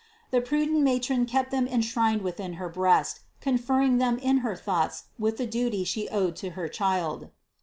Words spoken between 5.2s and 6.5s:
the duties she owed to